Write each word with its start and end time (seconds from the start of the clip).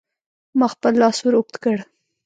ما 0.57 0.67
خپل 0.73 0.93
لاس 1.01 1.17
ور 1.21 1.33
اوږد 1.37 1.55
کړ. 1.63 1.77